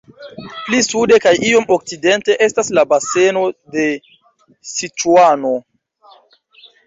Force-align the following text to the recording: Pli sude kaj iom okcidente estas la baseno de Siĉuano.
Pli 0.67 0.77
sude 0.85 1.17
kaj 1.25 1.33
iom 1.49 1.67
okcidente 1.75 2.37
estas 2.45 2.71
la 2.77 2.85
baseno 2.93 3.43
de 3.75 3.85
Siĉuano. 4.73 5.53